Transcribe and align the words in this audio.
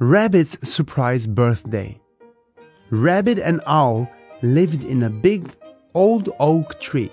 Rabbit's 0.00 0.58
surprise 0.68 1.28
birthday. 1.28 2.00
Rabbit 2.90 3.38
and 3.38 3.60
Owl 3.64 4.10
lived 4.42 4.82
in 4.82 5.04
a 5.04 5.08
big 5.08 5.48
old 5.94 6.30
oak 6.40 6.80
tree. 6.80 7.12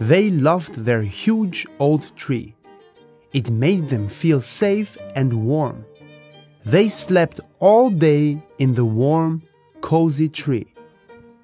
They 0.00 0.30
loved 0.30 0.74
their 0.86 1.02
huge 1.02 1.66
old 1.78 2.16
tree. 2.16 2.54
It 3.34 3.50
made 3.50 3.90
them 3.90 4.08
feel 4.08 4.40
safe 4.40 4.96
and 5.14 5.44
warm. 5.44 5.84
They 6.64 6.88
slept 6.88 7.40
all 7.60 7.90
day 7.90 8.42
in 8.58 8.72
the 8.72 8.86
warm, 8.86 9.42
cozy 9.82 10.30
tree. 10.30 10.72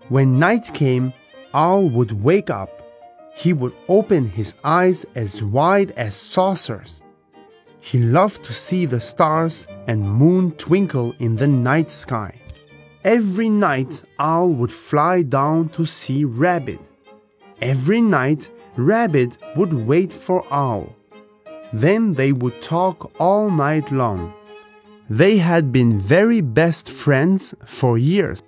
When 0.08 0.38
night 0.38 0.72
came, 0.72 1.12
Owl 1.52 1.90
would 1.90 2.24
wake 2.24 2.48
up. 2.48 2.82
He 3.34 3.52
would 3.52 3.74
open 3.86 4.30
his 4.30 4.54
eyes 4.64 5.04
as 5.14 5.42
wide 5.42 5.90
as 5.90 6.16
saucers. 6.16 7.02
He 7.90 7.98
loved 7.98 8.44
to 8.44 8.52
see 8.52 8.84
the 8.84 9.00
stars 9.00 9.66
and 9.86 10.02
moon 10.02 10.52
twinkle 10.58 11.14
in 11.20 11.36
the 11.36 11.48
night 11.48 11.90
sky. 11.90 12.38
Every 13.02 13.48
night, 13.48 14.02
Owl 14.18 14.50
would 14.58 14.70
fly 14.70 15.22
down 15.22 15.70
to 15.70 15.86
see 15.86 16.26
Rabbit. 16.26 16.80
Every 17.62 18.02
night, 18.02 18.50
Rabbit 18.76 19.38
would 19.56 19.72
wait 19.72 20.12
for 20.12 20.44
Owl. 20.52 20.94
Then 21.72 22.12
they 22.12 22.32
would 22.32 22.60
talk 22.60 23.10
all 23.18 23.50
night 23.50 23.90
long. 23.90 24.34
They 25.08 25.38
had 25.38 25.72
been 25.72 25.98
very 25.98 26.42
best 26.42 26.90
friends 26.90 27.54
for 27.64 27.96
years. 27.96 28.42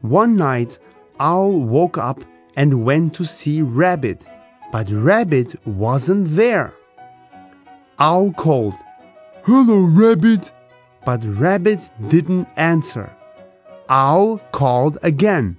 One 0.00 0.34
night, 0.34 0.80
Owl 1.20 1.60
woke 1.60 1.96
up 1.96 2.24
and 2.56 2.84
went 2.84 3.14
to 3.14 3.24
see 3.24 3.62
Rabbit, 3.62 4.26
but 4.72 4.90
Rabbit 4.90 5.64
wasn't 5.64 6.26
there. 6.30 6.74
Owl 7.98 8.32
called, 8.32 8.74
Hello, 9.44 9.84
Rabbit! 9.84 10.52
But 11.04 11.20
Rabbit 11.22 11.80
didn't 12.08 12.48
answer. 12.56 13.14
Owl 13.88 14.38
called 14.52 14.98
again, 15.02 15.58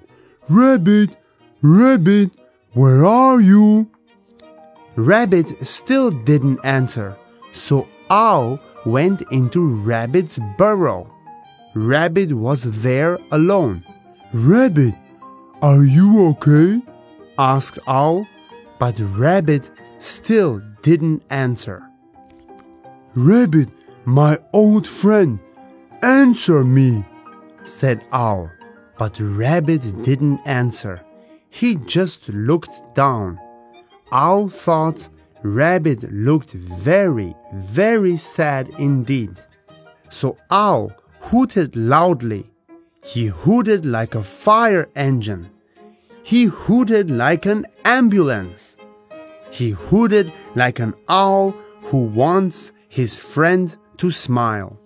Rabbit, 0.49 1.15
Rabbit, 1.61 2.31
where 2.73 3.05
are 3.05 3.39
you? 3.39 3.89
Rabbit 4.95 5.65
still 5.65 6.11
didn't 6.11 6.59
answer, 6.63 7.15
so 7.53 7.87
Owl 8.09 8.59
went 8.85 9.21
into 9.31 9.67
Rabbit's 9.67 10.39
burrow. 10.57 11.09
Rabbit 11.73 12.33
was 12.33 12.81
there 12.81 13.19
alone. 13.31 13.85
Rabbit, 14.33 14.95
are 15.61 15.83
you 15.83 16.27
okay? 16.29 16.81
asked 17.37 17.79
Owl, 17.87 18.27
but 18.79 18.99
Rabbit 18.99 19.69
still 19.99 20.61
didn't 20.81 21.23
answer. 21.29 21.83
Rabbit, 23.15 23.69
my 24.03 24.37
old 24.51 24.85
friend, 24.85 25.39
answer 26.01 26.65
me, 26.65 27.05
said 27.63 28.03
Owl. 28.11 28.51
But 28.97 29.17
Rabbit 29.19 30.03
didn't 30.03 30.39
answer. 30.45 31.01
He 31.49 31.75
just 31.75 32.27
looked 32.29 32.93
down. 32.93 33.39
Owl 34.11 34.49
thought 34.49 35.07
Rabbit 35.43 36.11
looked 36.11 36.51
very, 36.51 37.33
very 37.53 38.17
sad 38.17 38.69
indeed. 38.77 39.37
So 40.09 40.37
Owl 40.51 40.91
hooted 41.21 41.75
loudly. 41.77 42.51
He 43.03 43.27
hooted 43.27 43.85
like 43.85 44.15
a 44.15 44.23
fire 44.23 44.89
engine. 44.95 45.49
He 46.23 46.45
hooted 46.45 47.09
like 47.11 47.45
an 47.45 47.65
ambulance. 47.85 48.75
He 49.51 49.69
hooted 49.69 50.33
like 50.55 50.79
an 50.79 50.95
owl 51.07 51.51
who 51.83 52.01
wants 52.01 52.73
his 52.89 53.17
friend 53.17 53.75
to 53.97 54.11
smile. 54.11 54.79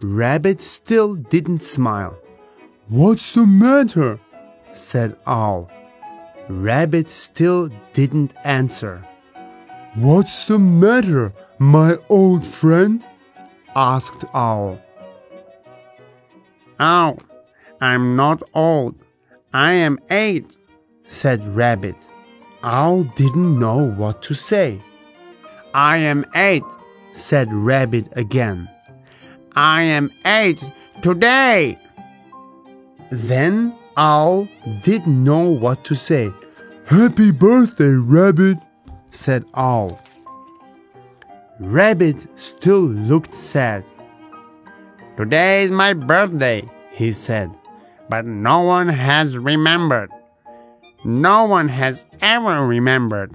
Rabbit 0.00 0.60
still 0.60 1.14
didn't 1.14 1.62
smile. 1.62 2.16
What's 2.88 3.32
the 3.32 3.46
matter? 3.46 4.20
said 4.72 5.16
Owl. 5.26 5.70
Rabbit 6.48 7.08
still 7.08 7.70
didn't 7.92 8.34
answer. 8.44 9.04
What's 9.94 10.46
the 10.46 10.58
matter, 10.58 11.32
my 11.58 11.96
old 12.08 12.46
friend? 12.46 13.06
asked 13.74 14.24
Owl. 14.32 14.80
Owl, 16.80 17.18
I'm 17.80 18.16
not 18.16 18.42
old. 18.54 19.02
I 19.52 19.72
am 19.72 19.98
eight, 20.10 20.56
said 21.08 21.44
Rabbit. 21.56 21.96
Owl 22.62 23.04
didn't 23.16 23.58
know 23.58 23.90
what 23.90 24.22
to 24.22 24.34
say. 24.34 24.80
I 25.74 25.98
am 25.98 26.24
eight, 26.34 26.64
said 27.12 27.52
Rabbit 27.52 28.08
again. 28.12 28.68
I 29.54 29.82
am 29.82 30.10
eight 30.24 30.62
today. 31.02 31.78
Then 33.10 33.74
Owl 33.96 34.48
didn't 34.82 35.24
know 35.24 35.50
what 35.50 35.84
to 35.84 35.94
say. 35.94 36.30
Happy 36.86 37.30
birthday, 37.30 37.94
Rabbit, 37.96 38.58
said 39.10 39.44
Owl. 39.54 40.00
Rabbit 41.58 42.38
still 42.38 42.82
looked 42.82 43.34
sad. 43.34 43.84
Today 45.16 45.64
is 45.64 45.72
my 45.72 45.92
birthday, 45.94 46.62
he 46.92 47.10
said, 47.10 47.50
but 48.08 48.24
no 48.24 48.60
one 48.60 48.88
has 48.88 49.36
remembered. 49.36 50.10
No 51.04 51.46
one 51.46 51.68
has 51.68 52.06
ever 52.20 52.64
remembered. 52.64 53.34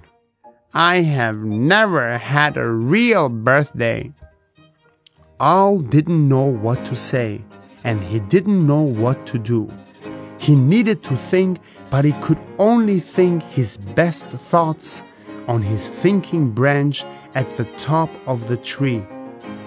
I 0.75 1.01
have 1.01 1.37
never 1.37 2.17
had 2.17 2.57
a 2.57 2.67
real 2.67 3.29
birthday. 3.29 4.11
Owl 5.39 5.81
didn't 5.81 6.27
know 6.27 6.45
what 6.45 6.83
to 6.85 6.95
say, 6.95 7.43
and 7.83 8.03
he 8.03 8.19
didn't 8.19 8.65
know 8.65 8.81
what 8.81 9.27
to 9.27 9.37
do. 9.37 9.71
He 10.39 10.55
needed 10.55 11.03
to 11.03 11.15
think, 11.15 11.59
but 11.91 12.05
he 12.05 12.13
could 12.13 12.39
only 12.57 12.99
think 12.99 13.43
his 13.43 13.77
best 13.77 14.25
thoughts 14.29 15.03
on 15.47 15.61
his 15.61 15.89
thinking 15.89 16.49
branch 16.49 17.05
at 17.35 17.55
the 17.55 17.65
top 17.77 18.09
of 18.25 18.47
the 18.47 18.57
tree. 18.57 19.03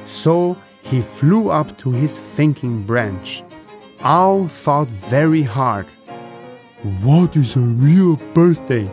So 0.05 0.56
he 0.83 1.03
flew 1.03 1.50
up 1.50 1.78
to 1.78 1.93
his 1.93 2.19
thinking 2.19 2.83
branch. 2.83 3.45
Owl 4.00 4.49
thought 4.49 4.89
very 4.89 5.43
hard. 5.43 5.87
What 7.03 7.37
is 7.37 7.55
a 7.55 7.61
real 7.61 8.16
birthday? 8.34 8.91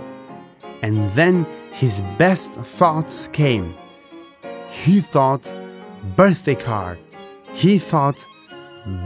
And 0.83 1.09
then 1.11 1.47
his 1.73 2.01
best 2.17 2.53
thoughts 2.53 3.27
came. 3.29 3.75
He 4.69 5.01
thought 5.01 5.53
birthday 6.15 6.55
card. 6.55 6.99
He 7.53 7.77
thought 7.77 8.25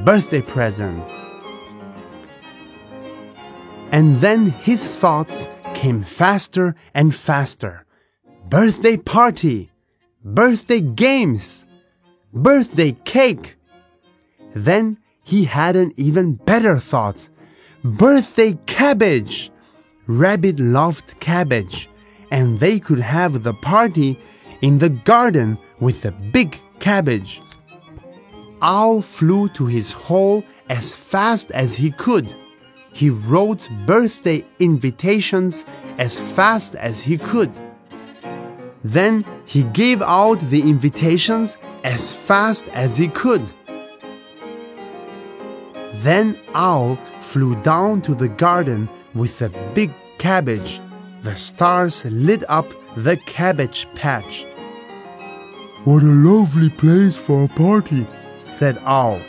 birthday 0.04 0.42
present. 0.42 1.04
And 3.92 4.18
then 4.18 4.48
his 4.48 4.88
thoughts 4.88 5.48
came 5.74 6.04
faster 6.04 6.76
and 6.94 7.16
faster. 7.16 7.86
Birthday 8.50 8.98
party, 8.98 9.72
birthday 10.24 10.82
games, 10.82 11.66
birthday 12.34 12.92
cake. 13.06 13.56
Then 14.54 14.98
he 15.24 15.46
had 15.46 15.76
an 15.76 15.94
even 15.96 16.34
better 16.34 16.80
thought. 16.80 17.30
Birthday 17.84 18.58
cabbage. 18.66 19.52
Rabbit 20.10 20.60
loved 20.62 21.20
cabbage, 21.20 21.90
and 22.32 22.58
they 22.60 22.80
could 22.80 23.00
have 23.00 23.44
the 23.44 23.54
party 23.54 24.20
in 24.62 24.78
the 24.78 24.90
garden 24.90 25.58
with 25.80 26.02
the 26.02 26.12
big 26.12 26.60
cabbage. 26.80 27.42
Owl 28.62 29.02
flew 29.02 29.50
to 29.50 29.66
his 29.66 29.92
hole 29.92 30.44
as 30.70 30.94
fast 30.94 31.52
as 31.52 31.76
he 31.76 31.92
could. 31.92 32.36
He 32.92 33.10
wrote 33.10 33.70
birthday 33.86 34.44
invitations 34.60 35.66
as 35.98 36.20
fast 36.20 36.76
as 36.76 37.02
he 37.02 37.18
could. 37.18 37.52
Then 38.84 39.26
he 39.46 39.64
gave 39.64 40.02
out 40.02 40.40
the 40.50 40.62
invitations 40.62 41.58
as 41.84 42.12
fast 42.12 42.68
as 42.70 42.98
he 42.98 43.08
could. 43.08 43.44
Then 45.96 46.40
Owl 46.54 46.96
flew 47.22 47.56
down 47.64 48.02
to 48.04 48.16
the 48.16 48.30
garden 48.30 48.90
with 49.14 49.40
the 49.40 49.50
big 49.74 49.92
cabbage. 50.18 50.80
The 51.28 51.36
stars 51.36 52.06
lit 52.06 52.46
up 52.48 52.74
the 52.96 53.18
cabbage 53.18 53.86
patch. 53.96 54.46
What 55.84 56.02
a 56.02 56.06
lovely 56.06 56.70
place 56.70 57.18
for 57.18 57.44
a 57.44 57.48
party, 57.50 58.08
said 58.46 58.78
Owl. 58.86 59.20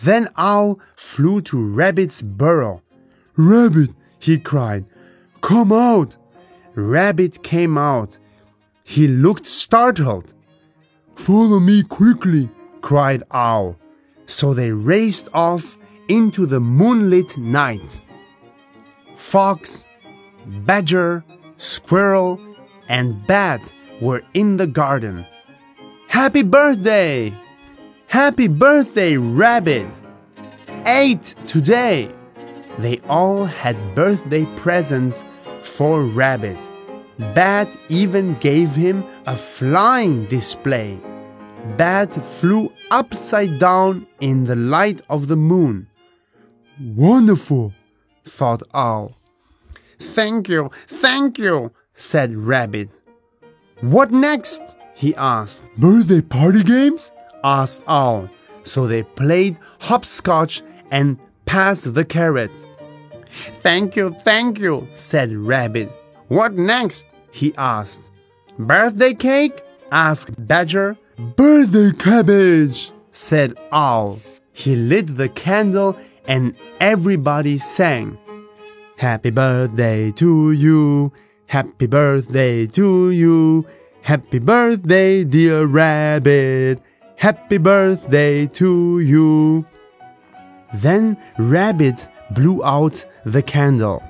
Then 0.00 0.30
Owl 0.38 0.80
flew 0.96 1.42
to 1.42 1.62
Rabbit's 1.62 2.22
burrow. 2.22 2.80
Rabbit, 3.36 3.90
he 4.18 4.38
cried, 4.38 4.86
come 5.42 5.70
out. 5.70 6.16
Rabbit 6.74 7.42
came 7.42 7.76
out. 7.76 8.18
He 8.82 9.06
looked 9.06 9.44
startled. 9.44 10.32
Follow 11.14 11.60
me 11.60 11.82
quickly, 11.82 12.48
cried 12.80 13.22
Owl. 13.32 13.76
So 14.24 14.54
they 14.54 14.70
raced 14.70 15.28
off 15.34 15.76
into 16.08 16.46
the 16.46 16.58
moonlit 16.58 17.36
night. 17.36 18.00
Fox, 19.14 19.86
badger, 20.46 21.24
squirrel, 21.56 22.40
and 22.88 23.26
bat 23.26 23.72
were 24.00 24.22
in 24.34 24.56
the 24.56 24.66
garden. 24.66 25.26
Happy 26.08 26.42
birthday! 26.42 27.34
Happy 28.06 28.48
birthday, 28.48 29.16
Rabbit! 29.16 29.88
Eight 30.86 31.34
today! 31.46 32.10
They 32.78 32.98
all 33.08 33.44
had 33.44 33.94
birthday 33.94 34.46
presents 34.56 35.24
for 35.62 36.02
Rabbit. 36.02 36.58
Bat 37.34 37.78
even 37.90 38.34
gave 38.40 38.74
him 38.74 39.04
a 39.26 39.36
flying 39.36 40.26
display. 40.26 40.98
Bat 41.76 42.14
flew 42.14 42.72
upside 42.90 43.58
down 43.58 44.06
in 44.20 44.44
the 44.44 44.56
light 44.56 45.02
of 45.10 45.28
the 45.28 45.36
moon. 45.36 45.86
Wonderful, 46.80 47.74
thought 48.24 48.62
Owl. 48.72 49.19
Thank 50.00 50.48
you, 50.48 50.70
thank 50.86 51.38
you, 51.38 51.72
said 51.94 52.34
Rabbit. 52.34 52.88
What 53.80 54.10
next? 54.10 54.62
he 54.94 55.14
asked. 55.14 55.62
Birthday 55.78 56.20
party 56.22 56.62
games? 56.62 57.12
asked 57.44 57.82
Owl. 57.86 58.28
So 58.62 58.86
they 58.86 59.02
played 59.02 59.56
hopscotch 59.80 60.62
and 60.90 61.18
passed 61.46 61.94
the 61.94 62.04
carrot. 62.04 62.50
Thank 63.60 63.96
you, 63.96 64.14
thank 64.20 64.58
you, 64.58 64.88
said 64.92 65.32
Rabbit. 65.32 65.90
What 66.28 66.54
next? 66.54 67.06
he 67.30 67.54
asked. 67.56 68.10
Birthday 68.58 69.14
cake? 69.14 69.62
asked 69.92 70.34
Badger. 70.46 70.96
Birthday 71.36 71.92
cabbage, 71.92 72.92
said 73.12 73.54
Owl. 73.72 74.18
He 74.52 74.76
lit 74.76 75.16
the 75.16 75.28
candle 75.28 75.96
and 76.26 76.54
everybody 76.80 77.58
sang. 77.58 78.18
Happy 79.00 79.30
birthday 79.30 80.12
to 80.12 80.52
you. 80.52 81.10
Happy 81.46 81.86
birthday 81.86 82.66
to 82.66 83.10
you. 83.10 83.64
Happy 84.02 84.38
birthday, 84.38 85.24
dear 85.24 85.64
rabbit. 85.64 86.82
Happy 87.16 87.56
birthday 87.56 88.44
to 88.44 89.00
you. 89.00 89.64
Then 90.74 91.16
Rabbit 91.38 92.08
blew 92.32 92.62
out 92.62 93.06
the 93.24 93.40
candle. 93.40 94.02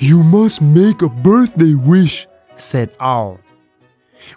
You 0.00 0.24
must 0.24 0.62
make 0.62 1.00
a 1.00 1.08
birthday 1.08 1.74
wish, 1.74 2.26
said 2.56 2.96
Owl. 2.98 3.38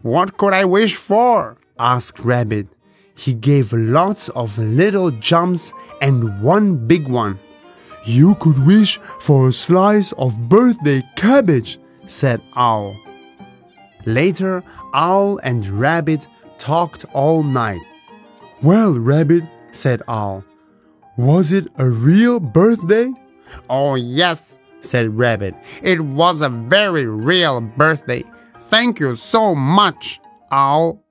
What 0.04 0.38
could 0.38 0.54
I 0.54 0.64
wish 0.64 0.96
for? 0.96 1.58
asked 1.80 2.20
Rabbit. 2.20 2.68
He 3.16 3.34
gave 3.34 3.74
lots 3.74 4.30
of 4.30 4.60
little 4.60 5.10
jumps 5.10 5.74
and 6.00 6.40
one 6.40 6.86
big 6.86 7.08
one. 7.08 7.40
You 8.06 8.36
could 8.36 8.66
wish 8.66 8.98
for 9.20 9.48
a 9.48 9.54
slice 9.54 10.12
of 10.14 10.50
birthday 10.50 11.04
cabbage, 11.16 11.80
said 12.06 12.42
Owl. 12.56 12.96
Later, 14.06 14.64
Owl 14.94 15.40
and 15.44 15.68
Rabbit 15.68 16.28
talked 16.58 17.06
all 17.14 17.44
night. 17.44 17.82
Well, 18.64 18.94
Rabbit, 18.94 19.44
said 19.72 20.02
Owl, 20.08 20.44
was 21.18 21.52
it 21.52 21.68
a 21.78 21.88
real 21.90 22.40
birthday? 22.40 23.12
Oh, 23.70 23.96
yes, 23.96 24.60
said 24.80 25.16
Rabbit. 25.18 25.54
It 25.84 26.02
was 26.02 26.42
a 26.42 26.50
very 26.50 27.06
real 27.06 27.62
birthday. 27.62 28.24
Thank 28.60 29.00
you 29.00 29.16
so 29.16 29.54
much, 29.54 30.20
Owl. 30.52 31.04